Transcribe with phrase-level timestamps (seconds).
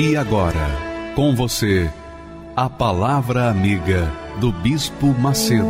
[0.00, 1.92] E agora, com você,
[2.54, 5.64] a Palavra Amiga do Bispo Macedo.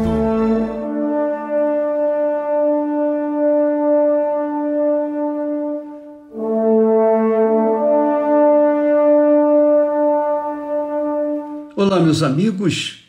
[11.75, 13.05] Olá, meus amigos,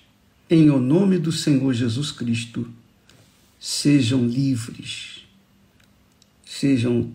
[0.50, 2.66] em o nome do Senhor Jesus Cristo,
[3.60, 5.26] sejam livres,
[6.46, 7.12] sejam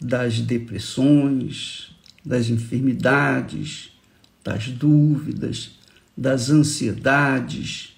[0.00, 1.93] das depressões,
[2.24, 3.90] das enfermidades,
[4.42, 5.72] das dúvidas,
[6.16, 7.94] das ansiedades,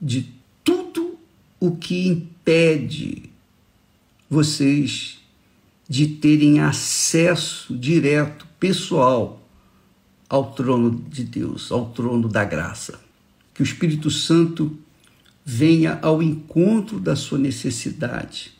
[0.00, 0.28] de
[0.62, 1.18] tudo
[1.58, 3.30] o que impede
[4.28, 5.18] vocês
[5.88, 9.46] de terem acesso direto, pessoal,
[10.28, 13.00] ao trono de Deus, ao trono da graça.
[13.52, 14.76] Que o Espírito Santo
[15.44, 18.52] venha ao encontro da sua necessidade,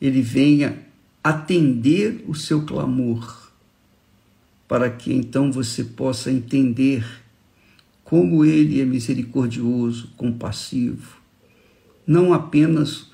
[0.00, 0.78] ele venha
[1.22, 3.47] atender o seu clamor
[4.68, 7.04] para que então você possa entender
[8.04, 11.18] como Ele é misericordioso, compassivo,
[12.06, 13.08] não apenas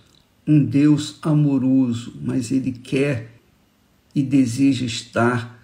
[0.46, 3.32] um Deus amoroso, mas Ele quer
[4.14, 5.54] e deseja estar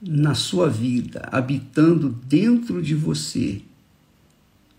[0.00, 3.62] na sua vida, habitando dentro de você,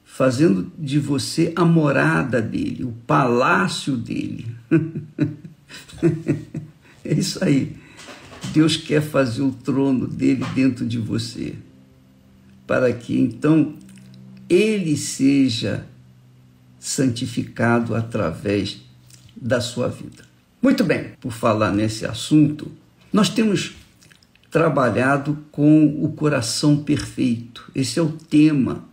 [0.04, 4.48] fazendo de você a morada dele, o palácio dele.
[7.04, 7.85] é isso aí.
[8.56, 11.56] Deus quer fazer o trono dele dentro de você,
[12.66, 13.76] para que então
[14.48, 15.86] ele seja
[16.80, 18.78] santificado através
[19.36, 20.24] da sua vida.
[20.62, 22.72] Muito bem, por falar nesse assunto,
[23.12, 23.74] nós temos
[24.50, 27.70] trabalhado com o coração perfeito.
[27.76, 28.86] Esse é o tema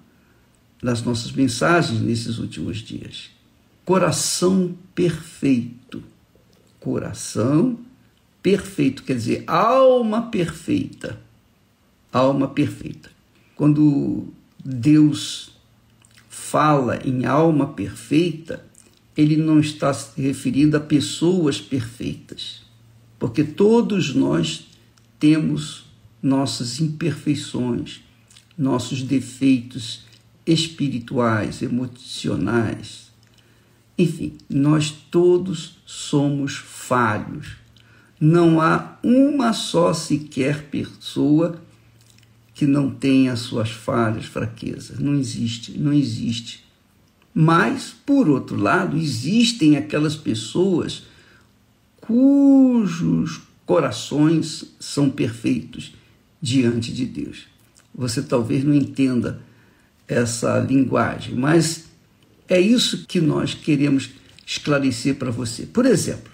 [0.82, 3.30] das nossas mensagens nesses últimos dias.
[3.84, 6.02] Coração perfeito.
[6.80, 7.78] Coração
[8.42, 11.20] perfeito quer dizer, alma perfeita.
[12.12, 13.10] Alma perfeita.
[13.54, 14.28] Quando
[14.62, 15.52] Deus
[16.28, 18.64] fala em alma perfeita,
[19.16, 22.62] ele não está se referindo a pessoas perfeitas,
[23.18, 24.66] porque todos nós
[25.18, 25.86] temos
[26.22, 28.00] nossas imperfeições,
[28.56, 30.04] nossos defeitos
[30.46, 33.10] espirituais, emocionais.
[33.96, 37.61] Enfim, nós todos somos falhos
[38.24, 41.60] não há uma só sequer pessoa
[42.54, 45.00] que não tenha suas falhas, fraquezas.
[45.00, 46.64] Não existe, não existe.
[47.34, 51.02] Mas, por outro lado, existem aquelas pessoas
[52.00, 55.92] cujos corações são perfeitos
[56.40, 57.48] diante de Deus.
[57.92, 59.40] Você talvez não entenda
[60.06, 61.86] essa linguagem, mas
[62.48, 64.10] é isso que nós queremos
[64.46, 65.66] esclarecer para você.
[65.66, 66.31] Por exemplo,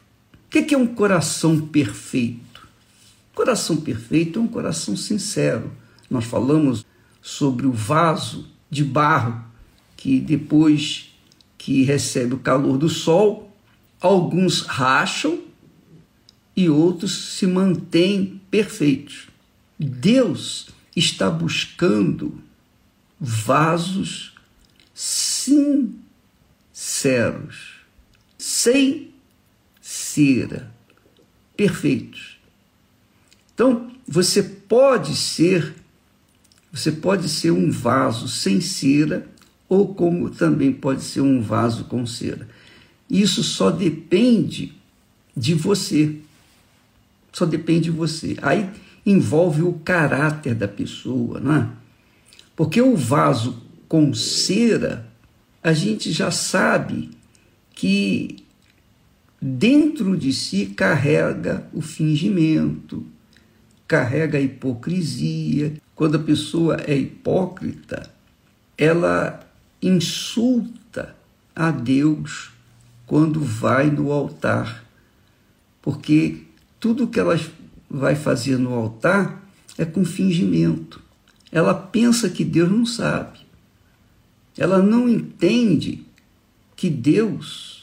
[0.49, 2.67] o que é um coração perfeito?
[3.35, 5.71] Coração perfeito é um coração sincero.
[6.11, 6.85] Nós falamos
[7.21, 9.45] sobre o vaso de barro
[9.97, 11.13] que depois
[11.59, 13.55] que recebe o calor do sol,
[14.01, 15.41] alguns racham
[16.57, 19.29] e outros se mantêm perfeitos.
[19.79, 22.41] Deus está buscando
[23.21, 24.35] vasos
[24.95, 25.97] sinceros,
[28.37, 29.08] sem
[30.19, 30.69] cera,
[31.57, 32.39] perfeitos.
[33.55, 35.77] Então, você pode ser
[36.73, 39.27] você pode ser um vaso sem cera
[39.69, 42.47] ou como também pode ser um vaso com cera.
[43.09, 44.75] Isso só depende
[45.35, 46.17] de você.
[47.33, 48.37] Só depende de você.
[48.43, 48.69] Aí
[49.07, 51.69] envolve o caráter da pessoa, não é?
[52.55, 55.11] Porque o vaso com cera,
[55.63, 57.11] a gente já sabe
[57.73, 58.45] que
[59.41, 63.07] dentro de si carrega o fingimento,
[63.87, 65.75] carrega a hipocrisia.
[65.95, 68.11] Quando a pessoa é hipócrita,
[68.77, 69.41] ela
[69.83, 71.17] insulta
[71.55, 72.51] a Deus
[73.07, 74.85] quando vai no altar,
[75.81, 76.43] porque
[76.79, 77.39] tudo que ela
[77.91, 79.43] vai fazer no altar
[79.77, 81.03] é com fingimento.
[81.51, 83.39] Ela pensa que Deus não sabe.
[84.57, 86.05] Ela não entende
[86.77, 87.78] que Deus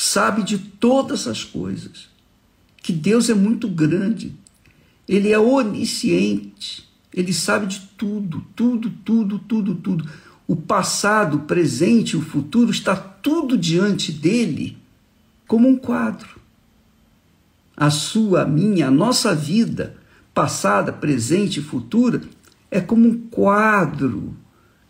[0.00, 2.08] sabe de todas as coisas,
[2.82, 4.34] que Deus é muito grande,
[5.06, 6.88] Ele é onisciente.
[7.12, 10.10] Ele sabe de tudo, tudo, tudo, tudo, tudo.
[10.48, 14.78] O passado, o presente, o futuro está tudo diante dele
[15.46, 16.40] como um quadro.
[17.76, 19.98] A sua, a minha, a nossa vida,
[20.32, 22.22] passada, presente e futura,
[22.70, 24.34] é como um quadro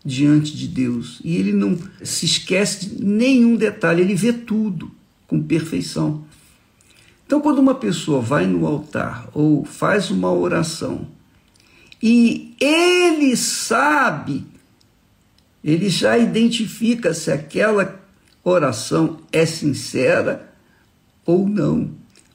[0.05, 1.19] diante de Deus.
[1.21, 5.00] E ele não se esquece de nenhum detalhe, ele vê tudo
[5.31, 6.25] com perfeição.
[7.25, 11.07] Então, quando uma pessoa vai no altar ou faz uma oração
[12.03, 14.45] e ele sabe,
[15.63, 17.97] ele já identifica se aquela
[18.43, 20.53] oração é sincera
[21.25, 21.91] ou não.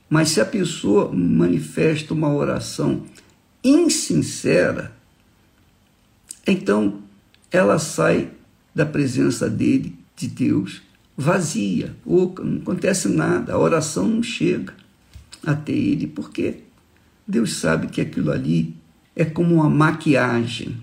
[0.09, 3.05] Mas se a pessoa manifesta uma oração
[3.63, 4.97] insincera,
[6.47, 7.03] então
[7.51, 8.31] ela sai
[8.75, 10.81] da presença dele, de Deus,
[11.17, 14.75] vazia, oca, não acontece nada, a oração não chega
[15.45, 16.61] até ele, porque
[17.27, 18.77] Deus sabe que aquilo ali
[19.15, 20.77] é como uma maquiagem.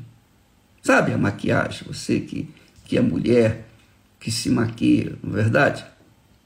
[0.81, 1.88] Sabe a maquiagem?
[1.88, 2.50] Você que,
[2.85, 3.68] que é mulher,
[4.19, 5.85] que se maquia, não é verdade?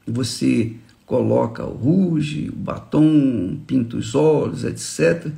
[0.06, 0.74] Você
[1.06, 5.32] coloca o ruge, o batom, pinta os olhos, etc.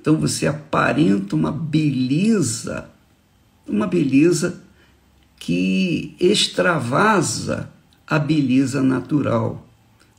[0.00, 2.88] Então você aparenta uma beleza,
[3.68, 4.62] uma beleza
[5.38, 7.70] que extravasa
[8.10, 9.64] a beleza natural.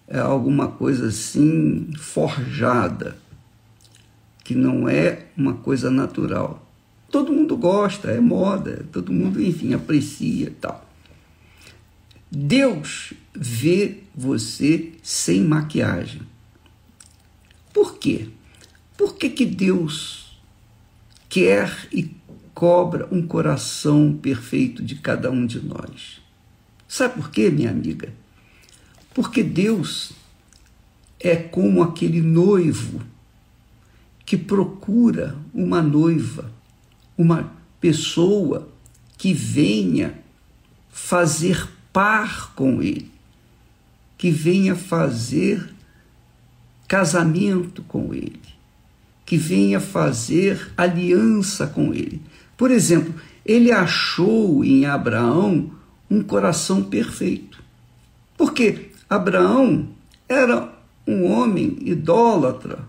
[0.08, 3.18] É alguma coisa assim forjada,
[4.46, 6.66] que não é uma coisa natural.
[7.12, 10.90] Todo mundo gosta, é moda, todo mundo, enfim, aprecia e tal.
[12.32, 16.22] Deus vê você sem maquiagem.
[17.74, 18.30] Por quê?
[18.98, 20.40] Por que, que Deus
[21.28, 22.10] quer e
[22.54, 26.21] cobra um coração perfeito de cada um de nós?
[26.92, 28.14] Sabe por quê, minha amiga?
[29.14, 30.12] Porque Deus
[31.22, 33.02] é como aquele noivo
[34.26, 36.52] que procura uma noiva,
[37.18, 37.50] uma
[37.80, 38.68] pessoa
[39.18, 40.20] que venha
[40.90, 43.10] fazer par com ele,
[44.18, 45.74] que venha fazer
[46.90, 48.42] casamento com ele,
[49.26, 52.22] que venha fazer aliança com ele.
[52.58, 53.16] Por exemplo,
[53.46, 55.80] ele achou em Abraão
[56.12, 57.64] um coração perfeito.
[58.38, 59.88] Porque Abraão
[60.28, 60.70] era
[61.08, 62.80] um homem idólatra.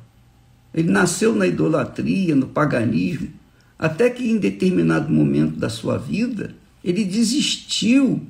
[0.75, 3.31] Ele nasceu na idolatria, no paganismo,
[3.79, 6.53] até que em determinado momento da sua vida,
[6.83, 8.27] ele desistiu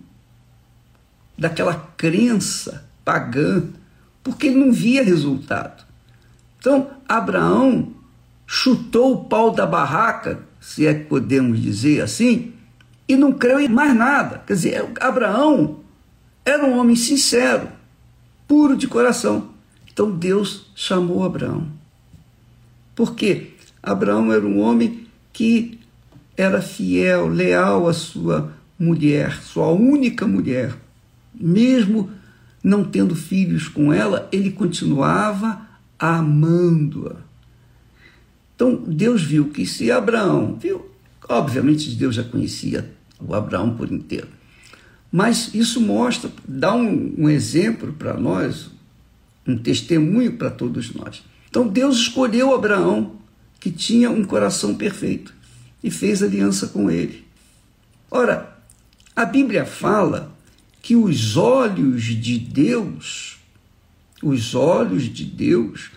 [1.39, 3.65] daquela crença pagã,
[4.23, 5.85] porque ele não via resultado.
[6.59, 7.95] Então, Abraão
[8.47, 12.53] chutou o pau da barraca, se é que podemos dizer assim,
[13.09, 14.43] e não creu em mais nada.
[14.47, 15.81] Quer dizer, Abraão
[16.45, 17.69] era um homem sincero,
[18.47, 19.51] puro de coração.
[19.93, 21.67] Então Deus chamou Abraão.
[22.95, 23.53] Por quê?
[23.83, 25.79] Abraão era um homem que
[26.37, 30.75] era fiel, leal à sua mulher, sua única mulher
[31.35, 32.11] mesmo
[32.63, 35.67] não tendo filhos com ela, ele continuava
[35.99, 37.17] amando-a.
[38.55, 40.92] Então Deus viu que se Abraão, viu,
[41.39, 44.29] obviamente Deus já conhecia o Abraão por inteiro,
[45.11, 48.71] mas isso mostra, dá um, um exemplo para nós,
[49.47, 51.23] um testemunho para todos nós.
[51.49, 53.17] Então Deus escolheu Abraão,
[53.61, 55.35] que tinha um coração perfeito,
[55.83, 57.25] e fez aliança com ele.
[58.11, 58.57] Ora,
[59.15, 60.35] a Bíblia fala
[60.81, 63.39] que os olhos de Deus,
[64.23, 65.91] os olhos de Deus,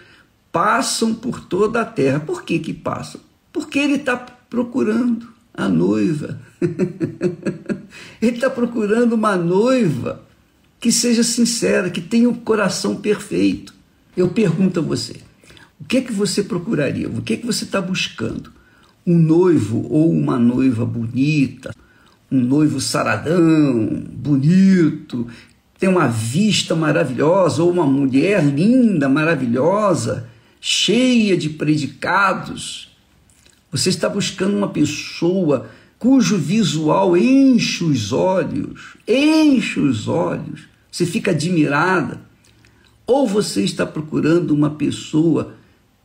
[0.51, 2.19] passam por toda a terra.
[2.19, 3.21] Por que que passam?
[3.51, 6.39] Porque ele está procurando a noiva.
[8.21, 10.21] ele está procurando uma noiva
[10.79, 13.73] que seja sincera, que tenha um coração perfeito.
[14.15, 15.15] Eu pergunto a você,
[15.79, 17.09] o que é que você procuraria?
[17.09, 18.51] O que é que você está buscando?
[19.05, 21.75] Um noivo ou uma noiva bonita,
[22.31, 25.27] um noivo saradão, bonito,
[25.77, 30.27] tem uma vista maravilhosa, ou uma mulher linda, maravilhosa,
[30.61, 32.94] cheia de predicados.
[33.75, 41.31] Você está buscando uma pessoa cujo visual enche os olhos, enche os olhos, você fica
[41.31, 42.21] admirada.
[43.05, 45.55] Ou você está procurando uma pessoa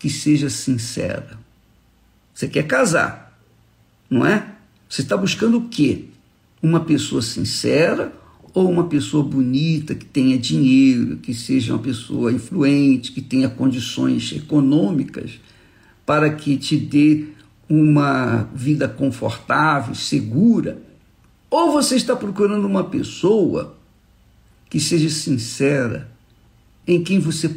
[0.01, 1.39] que seja sincera.
[2.35, 3.39] Você quer casar,
[4.11, 4.49] não é?
[4.89, 6.07] Você está buscando o quê?
[6.61, 8.13] Uma pessoa sincera
[8.53, 14.33] ou uma pessoa bonita, que tenha dinheiro, que seja uma pessoa influente, que tenha condições
[14.33, 15.39] econômicas
[16.05, 17.29] para que te dê
[17.71, 20.83] uma vida confortável, segura?
[21.49, 23.79] Ou você está procurando uma pessoa
[24.69, 26.11] que seja sincera,
[26.85, 27.55] em quem você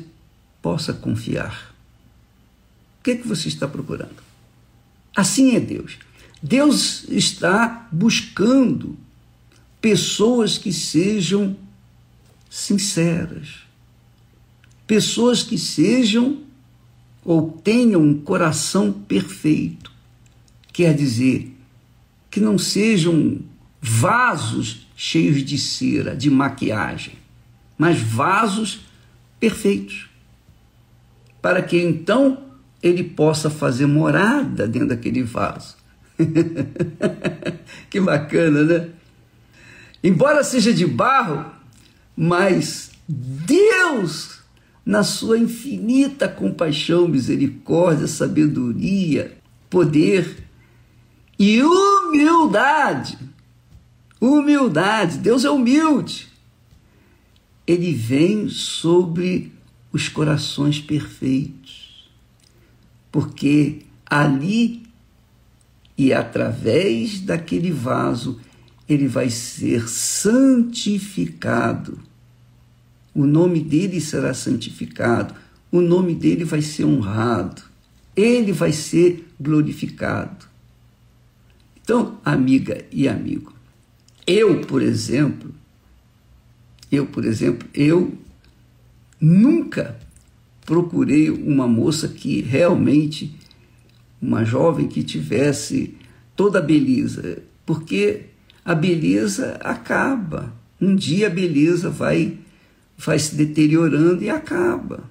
[0.61, 1.73] possa confiar?
[2.99, 4.21] O que, é que você está procurando?
[5.15, 5.97] Assim é Deus.
[6.41, 8.95] Deus está buscando
[9.81, 11.55] pessoas que sejam
[12.49, 13.63] sinceras,
[14.85, 16.43] pessoas que sejam
[17.25, 19.92] ou tenham um coração perfeito.
[20.73, 21.55] Quer dizer,
[22.31, 23.37] que não sejam
[23.79, 27.13] vasos cheios de cera, de maquiagem,
[27.77, 28.81] mas vasos
[29.39, 30.09] perfeitos.
[31.39, 32.45] Para que então
[32.81, 35.75] ele possa fazer morada dentro daquele vaso.
[37.89, 38.89] que bacana, né?
[40.03, 41.51] Embora seja de barro,
[42.15, 44.39] mas Deus,
[44.85, 49.37] na sua infinita compaixão, misericórdia, sabedoria,
[49.69, 50.43] poder
[51.45, 53.19] e humildade,
[54.17, 56.29] humildade, Deus é humilde,
[57.67, 59.51] ele vem sobre
[59.91, 62.09] os corações perfeitos,
[63.11, 64.83] porque ali
[65.97, 68.39] e através daquele vaso
[68.87, 71.99] ele vai ser santificado.
[73.13, 75.35] O nome dele será santificado,
[75.69, 77.63] o nome dele vai ser honrado,
[78.15, 80.52] ele vai ser glorificado.
[81.83, 83.53] Então, amiga e amigo,
[84.25, 85.53] eu, por exemplo,
[86.89, 88.17] eu, por exemplo, eu
[89.19, 89.99] nunca
[90.65, 93.35] procurei uma moça que realmente,
[94.21, 95.97] uma jovem que tivesse
[96.35, 98.27] toda a beleza, porque
[98.63, 100.53] a beleza acaba.
[100.79, 102.37] Um dia a beleza vai,
[102.97, 105.03] vai se deteriorando e acaba.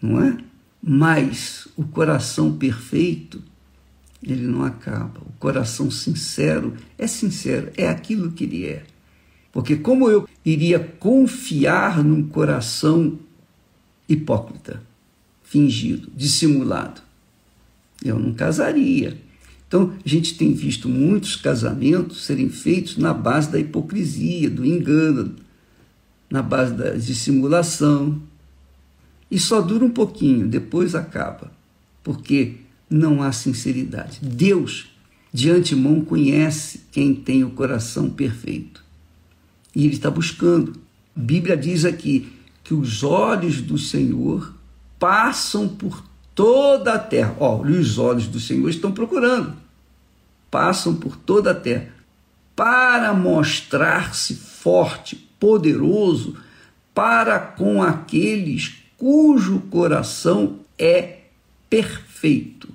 [0.00, 0.36] Não é?
[0.82, 3.42] Mas o coração perfeito,
[4.22, 5.20] ele não acaba.
[5.20, 8.84] O coração sincero é sincero, é aquilo que ele é.
[9.52, 13.18] Porque como eu iria confiar num coração
[14.08, 14.82] hipócrita,
[15.42, 17.00] fingido, dissimulado?
[18.04, 19.18] Eu não casaria.
[19.66, 25.36] Então, a gente tem visto muitos casamentos serem feitos na base da hipocrisia, do engano,
[26.28, 28.20] na base da dissimulação.
[29.30, 31.52] E só dura um pouquinho, depois acaba,
[32.02, 32.56] porque
[32.90, 34.18] não há sinceridade.
[34.20, 34.90] Deus,
[35.32, 38.84] de antemão, conhece quem tem o coração perfeito.
[39.74, 40.72] E Ele está buscando.
[41.16, 42.32] A Bíblia diz aqui
[42.64, 44.52] que os olhos do Senhor
[44.98, 46.04] passam por
[46.34, 47.36] toda a terra.
[47.38, 49.54] Ó, os olhos do Senhor estão procurando,
[50.50, 51.88] passam por toda a terra
[52.56, 56.36] para mostrar-se forte, poderoso
[56.94, 61.20] para com aqueles cujo coração é
[61.70, 62.68] perfeito,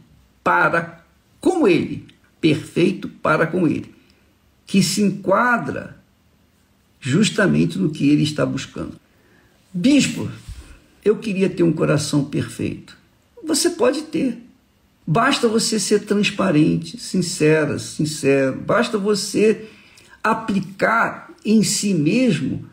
[0.46, 1.04] para
[1.42, 2.06] com ele,
[2.40, 3.96] perfeito para com ele,
[4.68, 5.98] que se enquadra
[7.00, 8.94] justamente no que ele está buscando.
[9.74, 10.30] Bispo,
[11.04, 12.96] eu queria ter um coração perfeito.
[13.44, 14.38] Você pode ter.
[15.06, 18.56] Basta você ser transparente, sincera, sincero.
[18.56, 19.68] Basta você
[20.24, 22.66] aplicar em si mesmo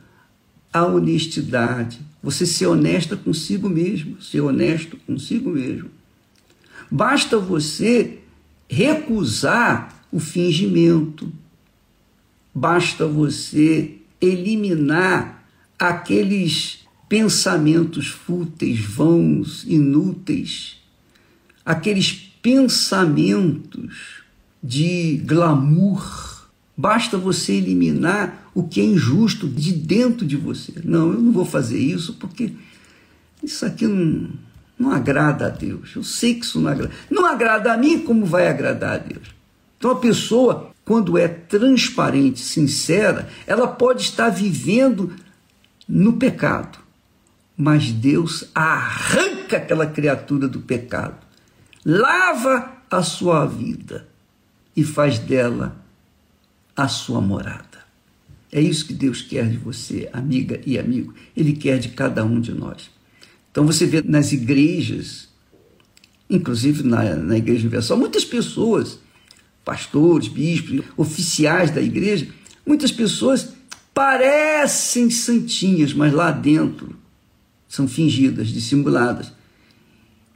[0.70, 2.00] a honestidade.
[2.22, 5.90] Você ser honesta consigo mesmo, ser honesto consigo mesmo.
[6.92, 8.18] Basta você
[8.68, 11.32] recusar o fingimento.
[12.54, 15.42] Basta você eliminar
[15.78, 20.82] aqueles pensamentos fúteis, vãos, inúteis,
[21.64, 24.22] aqueles pensamentos
[24.62, 26.46] de glamour.
[26.76, 30.74] Basta você eliminar o que é injusto de dentro de você.
[30.84, 32.52] Não, eu não vou fazer isso porque
[33.42, 34.28] isso aqui não,
[34.82, 35.92] não agrada a Deus.
[35.92, 36.92] Que isso não agrada.
[37.10, 39.28] Não agrada a mim, como vai agradar a Deus?
[39.78, 45.12] Então a pessoa, quando é transparente, sincera, ela pode estar vivendo
[45.88, 46.82] no pecado
[47.56, 51.16] mas Deus arranca aquela criatura do pecado,
[51.84, 54.08] lava a sua vida
[54.76, 55.76] e faz dela
[56.76, 57.82] a sua morada.
[58.50, 61.14] É isso que Deus quer de você, amiga e amigo.
[61.36, 62.90] Ele quer de cada um de nós.
[63.52, 65.28] Então você vê nas igrejas,
[66.28, 68.98] inclusive na, na Igreja Universal, muitas pessoas,
[69.64, 72.26] pastores, bispos, oficiais da igreja,
[72.66, 73.52] muitas pessoas
[73.94, 76.96] parecem santinhas, mas lá dentro
[77.68, 79.32] são fingidas, dissimuladas.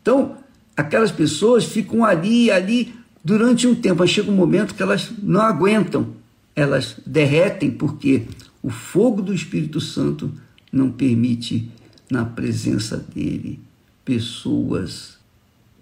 [0.03, 0.37] Então,
[0.77, 2.95] aquelas pessoas ficam ali, ali,
[3.25, 6.15] durante um tempo, mas chega um momento que elas não aguentam,
[6.55, 8.23] elas derretem, porque
[8.63, 10.33] o fogo do Espírito Santo
[10.71, 11.69] não permite,
[12.11, 13.61] na presença dele,
[14.05, 15.17] pessoas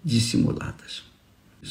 [0.03, 1.03] dissimuladas.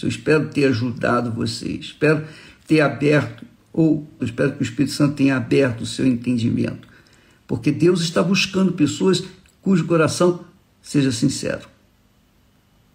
[0.02, 2.26] Eu espero ter ajudado vocês, espero
[2.66, 6.88] ter aberto, ou espero que o Espírito Santo tenha aberto o seu entendimento,
[7.46, 9.22] porque Deus está buscando pessoas
[9.62, 10.44] cujo coração
[10.82, 11.68] seja sincero.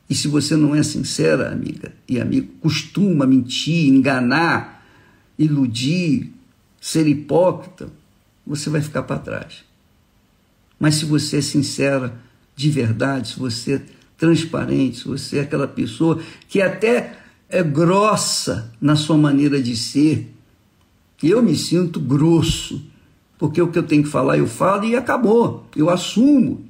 [0.10, 4.86] E se você não é sincera, amiga e amigo, costuma mentir, enganar,
[5.38, 6.32] iludir,
[6.82, 7.90] ser hipócrita,
[8.46, 9.69] você vai ficar para trás.
[10.80, 12.18] Mas se você é sincera
[12.56, 13.82] de verdade, se você é
[14.18, 17.18] transparente, se você é aquela pessoa que até
[17.50, 20.34] é grossa na sua maneira de ser,
[21.22, 22.82] eu me sinto grosso,
[23.38, 26.66] porque o que eu tenho que falar eu falo e acabou, eu assumo.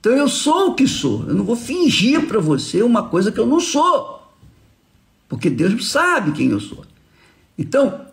[0.00, 3.40] Então eu sou o que sou, eu não vou fingir para você uma coisa que
[3.40, 4.22] eu não sou,
[5.28, 6.84] porque Deus sabe quem eu sou.
[7.58, 8.06] Então,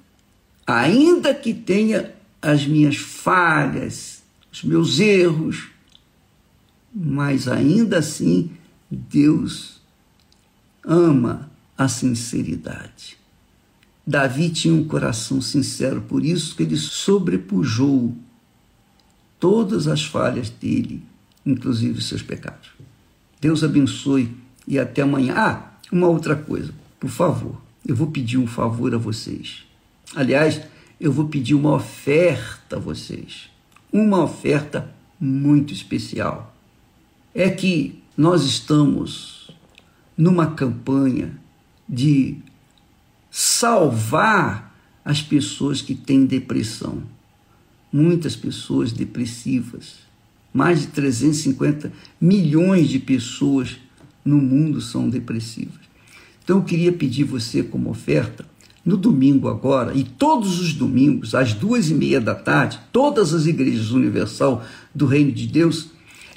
[0.65, 4.12] ainda que tenha as minhas falhas,
[4.53, 5.69] os meus erros,
[6.93, 8.51] mas ainda assim
[8.89, 9.81] Deus
[10.85, 13.17] ama a sinceridade.
[14.05, 18.15] Davi tinha um coração sincero, por isso que ele sobrepujou
[19.39, 21.01] todas as falhas dele,
[21.43, 22.69] inclusive seus pecados.
[23.41, 24.29] Deus abençoe
[24.67, 25.33] e até amanhã.
[25.35, 29.65] Ah, uma outra coisa, por favor, eu vou pedir um favor a vocês.
[30.15, 30.61] Aliás,
[30.99, 33.52] eu vou pedir uma oferta a vocês.
[33.93, 36.57] Uma oferta muito especial.
[37.31, 39.51] É que nós estamos
[40.17, 41.39] numa campanha
[41.87, 42.37] de
[43.29, 47.03] salvar as pessoas que têm depressão.
[47.91, 49.97] Muitas pessoas depressivas.
[50.51, 53.77] Mais de 350 milhões de pessoas
[54.25, 55.83] no mundo são depressivas.
[56.43, 58.43] Então eu queria pedir você como oferta,
[58.85, 63.45] no domingo agora, e todos os domingos, às duas e meia da tarde, todas as
[63.45, 64.63] igrejas universal
[64.93, 65.89] do Reino de Deus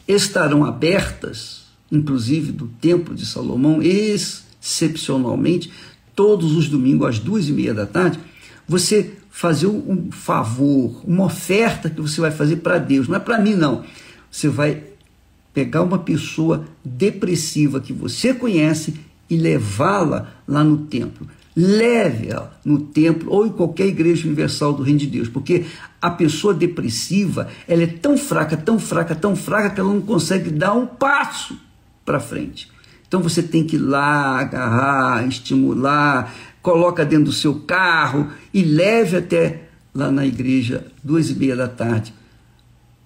[0.07, 5.73] estarão abertas, inclusive do Templo de Salomão, excepcionalmente,
[6.15, 8.19] todos os domingos às duas e meia da tarde,
[8.67, 13.39] você fazer um favor, uma oferta que você vai fazer para Deus, não é para
[13.39, 13.85] mim não.
[14.31, 14.83] Você vai
[15.53, 18.95] pegar uma pessoa depressiva que você conhece
[19.29, 21.29] e levá-la lá no templo.
[21.57, 25.65] Leve-a no templo ou em qualquer igreja universal do Reino de Deus, porque
[26.03, 30.51] a pessoa depressiva ela é tão fraca, tão fraca, tão fraca que ela não consegue
[30.51, 31.59] dar um passo
[32.05, 32.71] para frente.
[33.09, 39.17] Então você tem que ir lá, agarrar, estimular, coloca dentro do seu carro e leve
[39.17, 42.13] até lá na igreja, duas e meia da tarde,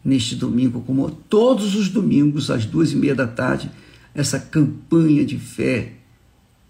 [0.04, 3.70] neste domingo, como todos os domingos, às duas e meia da tarde,
[4.12, 5.92] essa campanha de fé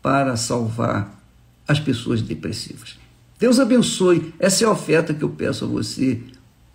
[0.02, 1.19] para salvar
[1.70, 2.98] as pessoas depressivas.
[3.38, 4.34] Deus abençoe.
[4.40, 6.20] Essa é a oferta que eu peço a você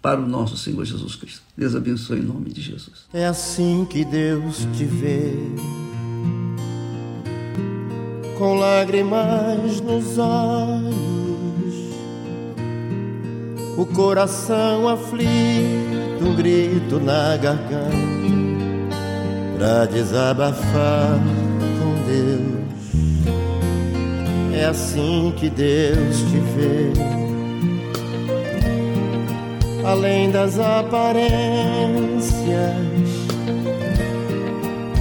[0.01, 1.41] para o nosso Senhor Jesus Cristo.
[1.57, 3.05] Deus abençoe em nome de Jesus.
[3.13, 5.33] É assim que Deus te vê
[8.37, 10.95] com lágrimas nos olhos,
[13.77, 18.95] o coração aflito, um grito na garganta,
[19.57, 21.19] pra desabafar
[21.79, 22.64] com Deus.
[24.57, 26.91] É assim que Deus te vê,
[29.83, 32.15] além das aparências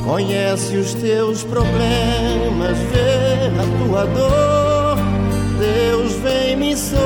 [0.05, 4.99] Conhece os teus problemas, vê a tua dor.
[5.59, 7.05] Deus vem me socorrer.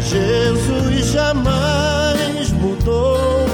[0.00, 3.46] Jesus jamais mudou.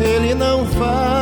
[0.00, 1.13] Ele não falhará.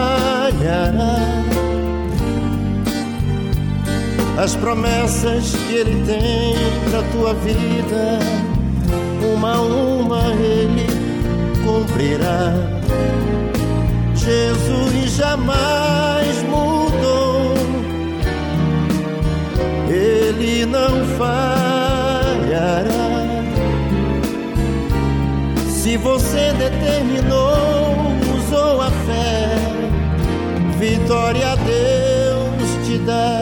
[4.38, 6.54] As promessas que ele tem
[6.90, 8.18] pra tua vida,
[9.34, 10.86] uma a uma ele
[11.64, 12.52] cumprirá.
[14.14, 17.54] Jesus jamais mudou,
[19.88, 22.82] Ele não falhará.
[25.68, 27.52] Se você determinou,
[28.38, 29.56] usou a fé,
[30.78, 33.41] vitória a Deus te dá.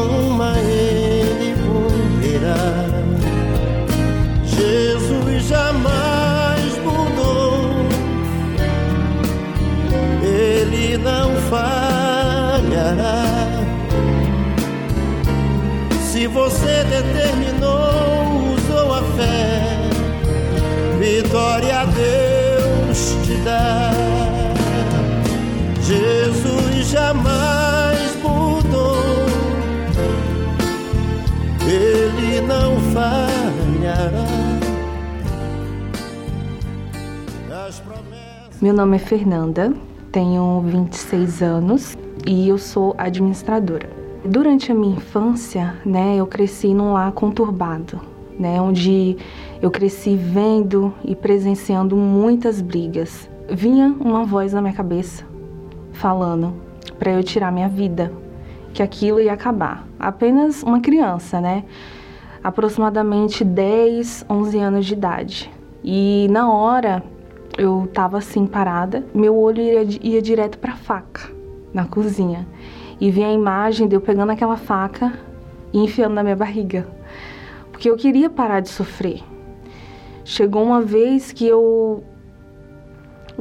[0.00, 2.88] uma Ele cumprirá.
[4.44, 7.70] Jesus jamais mudou,
[10.22, 13.24] Ele não falhará.
[16.10, 19.78] Se você determinou, usou a fé,
[20.98, 23.92] vitória a Deus te dá.
[25.82, 27.67] Jesus jamais
[32.92, 34.24] falhará.
[38.60, 39.72] Meu nome é Fernanda,
[40.10, 41.96] tenho 26 anos
[42.26, 43.88] e eu sou administradora.
[44.24, 48.00] Durante a minha infância, né, eu cresci num lar conturbado,
[48.38, 49.16] né, onde
[49.62, 53.30] eu cresci vendo e presenciando muitas brigas.
[53.48, 55.24] Vinha uma voz na minha cabeça
[55.92, 56.54] falando
[56.98, 58.12] para eu tirar minha vida,
[58.74, 59.86] que aquilo ia acabar.
[59.98, 61.64] Apenas uma criança, né?
[62.48, 65.50] Aproximadamente 10, 11 anos de idade.
[65.84, 67.02] E na hora
[67.58, 71.30] eu tava assim parada, meu olho ia, ia direto para a faca
[71.74, 72.48] na cozinha
[72.98, 75.12] e vi a imagem de eu pegando aquela faca
[75.74, 76.88] e enfiando na minha barriga,
[77.70, 79.22] porque eu queria parar de sofrer.
[80.24, 82.02] Chegou uma vez que eu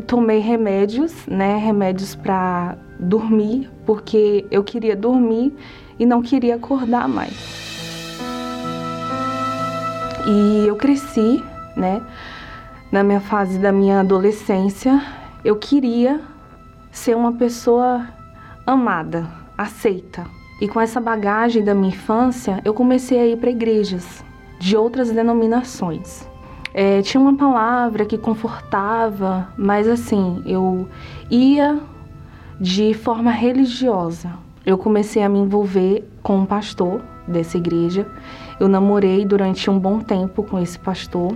[0.06, 5.56] tomei remédios, né, remédios para dormir, porque eu queria dormir
[5.98, 7.67] e não queria acordar mais.
[10.28, 11.42] E eu cresci,
[11.76, 12.02] né,
[12.92, 15.02] na minha fase da minha adolescência,
[15.44, 16.20] eu queria
[16.92, 18.06] ser uma pessoa
[18.66, 19.26] amada,
[19.58, 20.26] aceita.
[20.60, 24.22] E com essa bagagem da minha infância, eu comecei a ir para igrejas
[24.60, 26.28] de outras denominações.
[26.74, 30.90] É, tinha uma palavra que confortava, mas assim, eu
[31.30, 31.80] ia
[32.60, 34.32] de forma religiosa.
[34.66, 38.06] Eu comecei a me envolver com um pastor dessa igreja.
[38.60, 41.36] Eu namorei durante um bom tempo com esse pastor.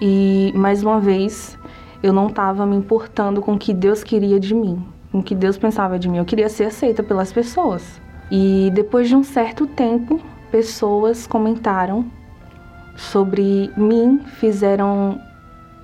[0.00, 1.58] E mais uma vez,
[2.02, 5.58] eu não estava me importando com o que Deus queria de mim o que Deus
[5.58, 6.18] pensava de mim.
[6.18, 8.00] Eu queria ser aceita pelas pessoas.
[8.30, 10.20] E depois de um certo tempo,
[10.50, 12.06] pessoas comentaram
[12.96, 15.20] sobre mim, fizeram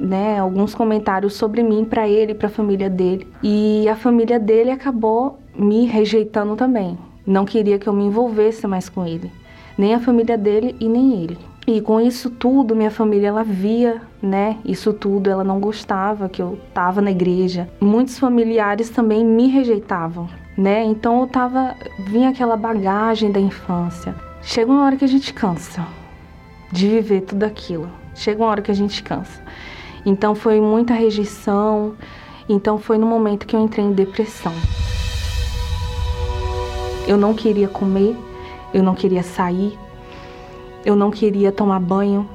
[0.00, 3.26] né, alguns comentários sobre mim para ele, para a família dele.
[3.42, 6.96] E a família dele acabou me rejeitando também.
[7.26, 9.30] Não queria que eu me envolvesse mais com ele,
[9.78, 11.38] nem a família dele e nem ele.
[11.66, 14.56] E com isso tudo, minha família ela via, né?
[14.64, 17.68] Isso tudo, ela não gostava que eu tava na igreja.
[17.80, 20.82] Muitos familiares também me rejeitavam, né?
[20.82, 24.14] Então eu tava vinha aquela bagagem da infância.
[24.42, 25.86] Chega uma hora que a gente cansa
[26.72, 27.88] de viver tudo aquilo.
[28.14, 29.42] Chega uma hora que a gente cansa.
[30.06, 31.94] Então foi muita rejeição.
[32.48, 34.54] Então foi no momento que eu entrei em depressão.
[37.06, 38.16] Eu não queria comer,
[38.72, 39.78] eu não queria sair,
[40.84, 42.28] eu não queria tomar banho,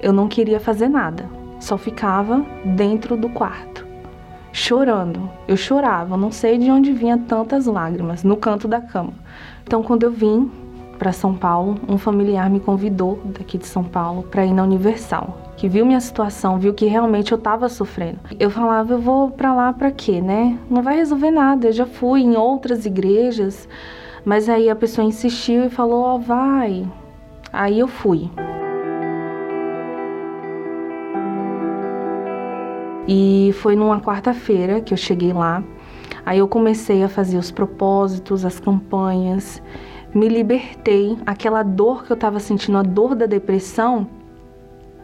[0.00, 1.28] eu não queria fazer nada.
[1.58, 3.86] Só ficava dentro do quarto,
[4.52, 5.28] chorando.
[5.48, 9.12] Eu chorava, não sei de onde vinha tantas lágrimas, no canto da cama.
[9.64, 10.50] Então, quando eu vim
[10.98, 15.52] para São Paulo, um familiar me convidou daqui de São Paulo para ir na Universal,
[15.56, 18.18] que viu minha situação, viu que realmente eu estava sofrendo.
[18.38, 20.58] Eu falava, eu vou para lá para quê, né?
[20.70, 21.68] Não vai resolver nada.
[21.68, 23.68] Eu já fui em outras igrejas,
[24.26, 26.84] mas aí a pessoa insistiu e falou, ó, oh, vai,
[27.52, 28.30] Aí eu fui.
[33.08, 35.64] E foi numa quarta-feira que eu cheguei lá.
[36.26, 39.62] Aí eu comecei a fazer os propósitos, as campanhas,
[40.12, 41.16] me libertei.
[41.24, 44.06] Aquela dor que eu estava sentindo, a dor da depressão,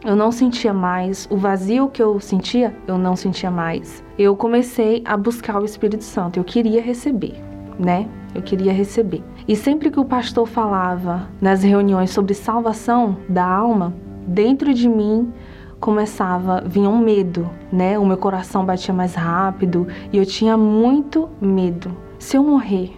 [0.05, 1.27] eu não sentia mais.
[1.31, 4.03] O vazio que eu sentia, eu não sentia mais.
[4.19, 6.37] Eu comecei a buscar o Espírito Santo.
[6.37, 7.35] Eu queria receber,
[7.79, 8.07] né?
[8.33, 9.23] Eu queria receber.
[9.47, 13.93] E sempre que o pastor falava nas reuniões sobre salvação da alma,
[14.27, 15.31] dentro de mim
[15.79, 17.99] começava, vinha um medo, né?
[17.99, 21.95] O meu coração batia mais rápido e eu tinha muito medo.
[22.17, 22.93] Se eu morrer,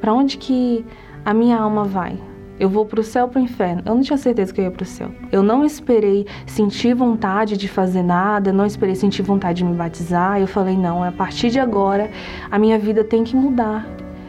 [0.00, 0.84] para onde que
[1.24, 2.18] a minha alma vai?
[2.58, 3.82] Eu vou para o céu ou para o inferno?
[3.84, 5.10] Eu não tinha certeza que eu ia para o céu.
[5.30, 10.40] Eu não esperei sentir vontade de fazer nada, não esperei sentir vontade de me batizar.
[10.40, 12.10] Eu falei, não, a partir de agora
[12.50, 13.86] a minha vida tem que mudar.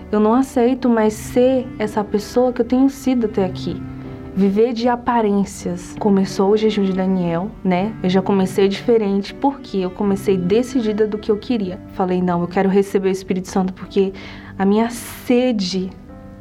[0.09, 3.75] Eu não aceito mais ser essa pessoa que eu tenho sido até aqui.
[4.33, 5.97] Viver de aparências.
[5.99, 7.93] Começou o jejum de Daniel, né?
[8.01, 11.77] Eu já comecei diferente porque eu comecei decidida do que eu queria.
[11.89, 14.13] Falei, não, eu quero receber o Espírito Santo porque
[14.57, 15.89] a minha sede,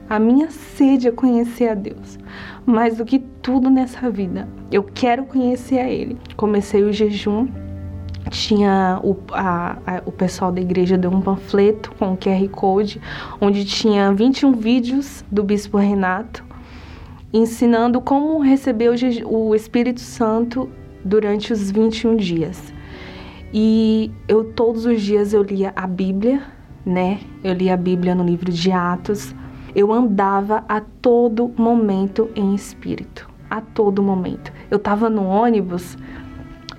[0.08, 2.20] a minha sede é conhecer a Deus.
[2.64, 6.16] Mais do que tudo nessa vida, eu quero conhecer a Ele.
[6.36, 7.48] Comecei o jejum
[8.30, 13.00] tinha o, a, a, o pessoal da igreja deu um panfleto com o QR Code,
[13.40, 16.46] onde tinha 21 vídeos do Bispo Renato
[17.32, 20.68] ensinando como receber o, o Espírito Santo
[21.04, 22.72] durante os 21 dias.
[23.52, 26.42] E eu todos os dias eu lia a Bíblia,
[26.84, 27.20] né?
[27.42, 29.34] Eu lia a Bíblia no livro de Atos.
[29.74, 34.52] Eu andava a todo momento em espírito, a todo momento.
[34.70, 35.96] Eu estava no ônibus,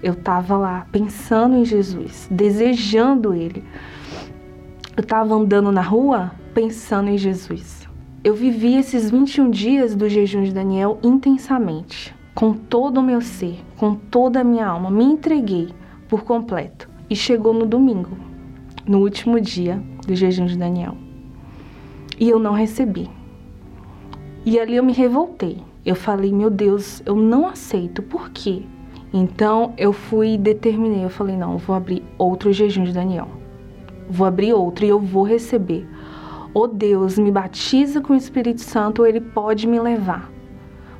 [0.01, 3.63] eu estava lá pensando em Jesus, desejando Ele.
[4.95, 7.87] Eu estava andando na rua pensando em Jesus.
[8.23, 13.63] Eu vivi esses 21 dias do jejum de Daniel intensamente, com todo o meu ser,
[13.77, 14.89] com toda a minha alma.
[14.89, 15.69] Me entreguei
[16.09, 16.89] por completo.
[17.09, 18.17] E chegou no domingo,
[18.85, 20.97] no último dia do jejum de Daniel.
[22.19, 23.09] E eu não recebi.
[24.45, 25.63] E ali eu me revoltei.
[25.85, 28.01] Eu falei, meu Deus, eu não aceito.
[28.01, 28.63] Por quê?
[29.13, 33.27] Então eu fui determinei, eu falei, não, eu vou abrir outro jejum de Daniel.
[34.09, 35.87] Vou abrir outro e eu vou receber.
[36.53, 40.31] Oh Deus me batiza com o Espírito Santo ou ele pode me levar.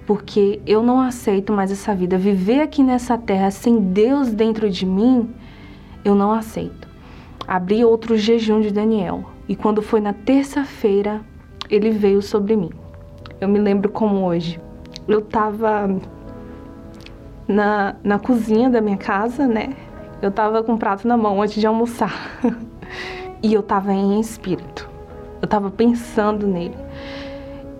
[0.06, 2.18] Porque eu não aceito mais essa vida.
[2.18, 5.30] Viver aqui nessa terra sem Deus dentro de mim,
[6.06, 6.88] eu não aceito.
[7.46, 9.26] Abri outro jejum de Daniel.
[9.50, 11.22] E quando foi na terça-feira,
[11.70, 12.70] ele veio sobre mim.
[13.40, 14.60] Eu me lembro como hoje.
[15.08, 15.90] Eu estava
[17.48, 19.70] na, na cozinha da minha casa, né?
[20.22, 22.40] Eu tava com o prato na mão antes de almoçar.
[23.42, 24.90] e eu tava em espírito.
[25.42, 26.76] Eu tava pensando nele.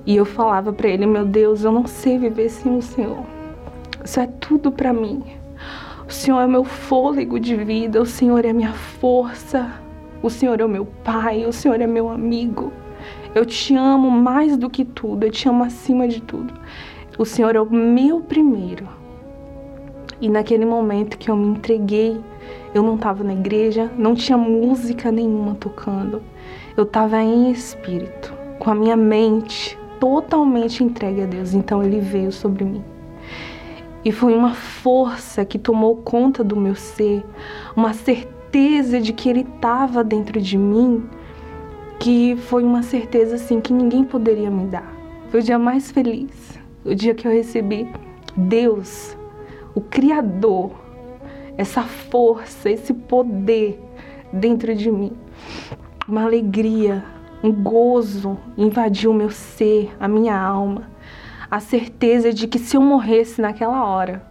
[0.06, 3.26] E eu falava para ele: Meu Deus, eu não sei viver sem o Senhor.
[4.04, 5.24] Isso é tudo para mim.
[6.08, 9.70] O Senhor é meu fôlego de vida, o Senhor é minha força,
[10.24, 12.72] o Senhor é o meu pai, o Senhor é meu amigo.
[13.36, 16.54] Eu te amo mais do que tudo, eu te amo acima de tudo.
[17.18, 18.97] O Senhor é o meu primeiro.
[20.20, 22.20] E naquele momento que eu me entreguei,
[22.74, 26.22] eu não estava na igreja, não tinha música nenhuma tocando.
[26.76, 31.54] Eu estava em espírito, com a minha mente totalmente entregue a Deus.
[31.54, 32.84] Então ele veio sobre mim.
[34.04, 37.24] E foi uma força que tomou conta do meu ser,
[37.76, 41.04] uma certeza de que ele estava dentro de mim,
[42.00, 44.94] que foi uma certeza assim que ninguém poderia me dar.
[45.30, 47.92] Foi o dia mais feliz, o dia que eu recebi
[48.36, 49.18] Deus
[49.78, 50.72] o Criador,
[51.56, 53.80] essa força, esse poder
[54.34, 55.12] dentro de mim.
[56.08, 57.06] Uma alegria,
[57.44, 60.90] um gozo invadiu o meu ser, a minha alma.
[61.50, 64.26] A certeza de que se eu morresse naquela hora,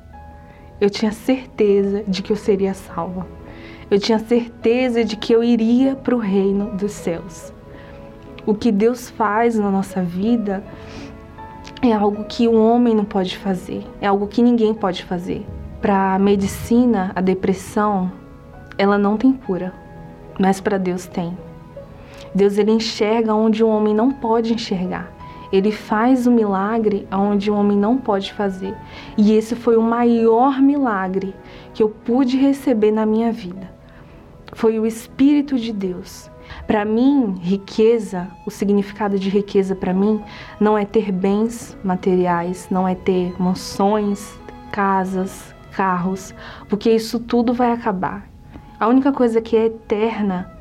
[0.81, 3.25] eu tinha certeza de que eu seria salva.
[3.89, 7.53] Eu tinha certeza de que eu iria para o reino dos céus.
[8.45, 10.65] O que Deus faz na nossa vida
[11.83, 15.45] é algo que o homem não pode fazer, é algo que ninguém pode fazer.
[15.81, 18.11] Para a medicina, a depressão,
[18.79, 19.73] ela não tem cura,
[20.39, 21.37] mas para Deus tem.
[22.35, 25.12] Deus ele enxerga onde o homem não pode enxergar.
[25.53, 28.75] Ele faz o milagre onde o homem não pode fazer.
[29.17, 31.35] E esse foi o maior milagre
[31.73, 33.71] que eu pude receber na minha vida.
[34.53, 36.31] Foi o Espírito de Deus
[36.67, 40.21] para mim, riqueza, o significado de riqueza para mim
[40.59, 44.39] não é ter bens materiais, não é ter mansões,
[44.73, 46.35] casas, carros,
[46.69, 48.29] porque isso tudo vai acabar.
[48.79, 50.53] A única coisa que é eterna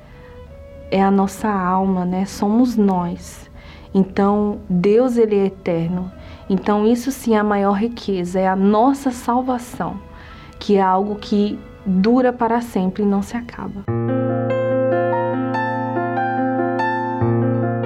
[0.92, 2.26] é a nossa alma, né?
[2.26, 3.50] Somos nós.
[3.94, 6.12] Então, Deus ele é eterno.
[6.50, 10.00] Então, isso sim é a maior riqueza, é a nossa salvação,
[10.60, 13.84] que é algo que dura para sempre e não se acaba.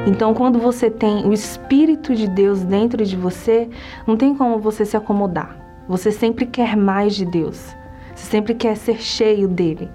[0.09, 3.69] Então, quando você tem o Espírito de Deus dentro de você,
[4.07, 5.55] não tem como você se acomodar.
[5.87, 7.75] Você sempre quer mais de Deus.
[8.15, 9.87] Você sempre quer ser cheio dele,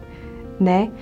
[0.61, 0.92] né?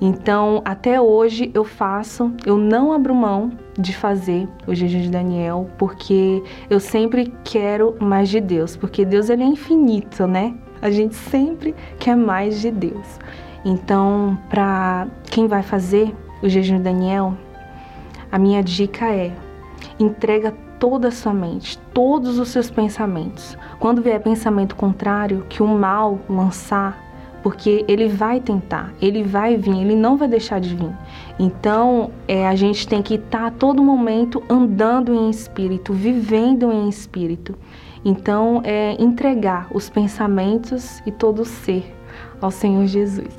[0.00, 5.68] Então, até hoje eu faço, eu não abro mão de fazer o jejum de Daniel,
[5.76, 10.54] porque eu sempre quero mais de Deus, porque Deus ele é infinito, né?
[10.80, 13.18] A gente sempre quer mais de Deus.
[13.64, 17.34] Então, para quem vai fazer o jejum de Daniel,
[18.30, 19.32] a minha dica é:
[19.98, 23.56] entrega toda a sua mente, todos os seus pensamentos.
[23.78, 26.98] Quando vier pensamento contrário, que o mal lançar,
[27.42, 30.92] porque ele vai tentar, ele vai vir, ele não vai deixar de vir.
[31.38, 36.88] Então, é, a gente tem que estar a todo momento andando em espírito, vivendo em
[36.88, 37.54] espírito.
[38.04, 41.94] Então, é entregar os pensamentos e todo o ser
[42.40, 43.34] ao Senhor Jesus.